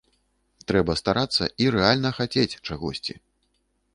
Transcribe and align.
Трэба 0.71 0.95
старацца 1.01 1.49
і 1.65 1.69
рэальна 1.75 2.11
хацець 2.19 2.59
чагосьці. 2.67 3.13